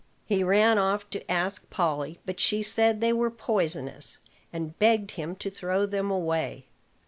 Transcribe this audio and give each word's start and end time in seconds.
He 0.25 0.43
ran 0.43 0.79
off 0.79 1.07
to 1.11 1.31
ask 1.31 1.69
Polly; 1.69 2.17
but 2.25 2.39
she 2.39 2.63
said 2.63 3.01
they 3.01 3.13
were 3.13 3.29
poisonous, 3.29 4.17
and 4.51 4.79
begged 4.79 5.11
him 5.11 5.35
to 5.35 5.51
throw 5.51 5.85
them 5.85 6.09
away. 6.09 6.65